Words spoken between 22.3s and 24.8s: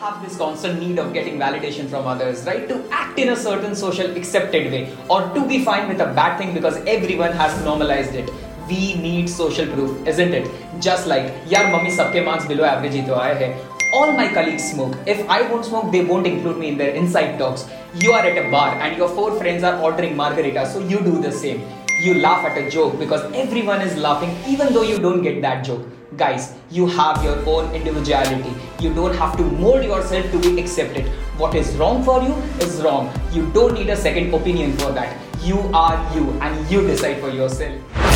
at a joke because everyone is laughing even though